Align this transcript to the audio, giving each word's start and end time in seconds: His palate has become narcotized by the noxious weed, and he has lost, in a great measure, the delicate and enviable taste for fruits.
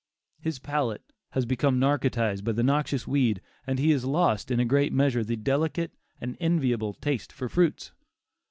His 0.39 0.57
palate 0.57 1.13
has 1.33 1.45
become 1.45 1.77
narcotized 1.77 2.43
by 2.43 2.53
the 2.53 2.63
noxious 2.63 3.07
weed, 3.07 3.39
and 3.67 3.77
he 3.77 3.91
has 3.91 4.03
lost, 4.03 4.49
in 4.49 4.59
a 4.59 4.65
great 4.65 4.91
measure, 4.91 5.23
the 5.23 5.35
delicate 5.35 5.93
and 6.19 6.35
enviable 6.39 6.95
taste 6.95 7.31
for 7.31 7.47
fruits. 7.47 7.91